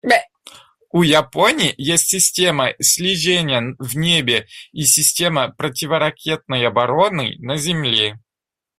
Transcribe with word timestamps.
У 0.89 1.03
Японии 1.03 1.75
есть 1.77 2.07
система 2.07 2.73
слежения 2.79 3.75
в 3.77 3.95
небе 3.95 4.47
и 4.71 4.83
система 4.83 5.49
противоракетной 5.53 6.65
обороны 6.65 7.35
на 7.37 7.55
земле. 7.57 8.19